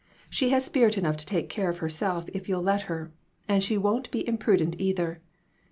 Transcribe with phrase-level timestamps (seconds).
[0.31, 3.11] She has spirit enough to take care of herself if you'll let her,
[3.47, 5.21] and she won't be impru dent, either.